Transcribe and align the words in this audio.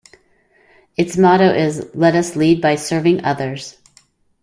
Its 0.97 1.15
motto 1.15 1.53
is 1.53 1.87
Let 1.93 2.15
Us 2.15 2.35
Lead 2.35 2.59
By 2.59 2.73
Serving 2.73 3.23
Others. 3.23 3.77